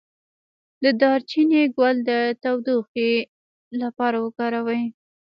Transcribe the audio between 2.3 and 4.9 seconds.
تودوخې لپاره وکاروئ